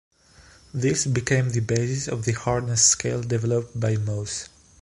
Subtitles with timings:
[0.73, 4.49] This became the basis of the hardness scale developed by Mohs.